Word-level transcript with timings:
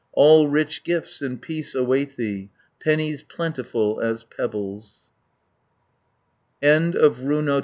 520 0.15 0.21
All 0.25 0.47
rich 0.49 0.83
gifts 0.83 1.21
in 1.21 1.37
peace 1.37 1.75
await 1.75 2.17
thee, 2.17 2.49
Pennies 2.79 3.21
plentiful 3.21 3.99
as 4.01 4.23
pebbles." 4.23 5.11
RUNO 6.63 7.03
XXIII. 7.11 7.59